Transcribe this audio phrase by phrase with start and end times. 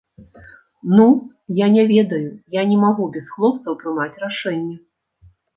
[0.95, 1.05] Ну,
[1.47, 4.77] я не ведаю, я не магу без хлопцаў прымаць рашэнне.